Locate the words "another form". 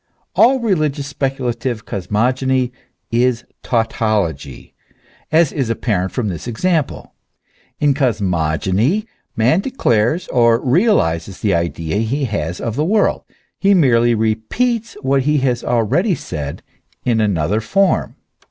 17.21-18.15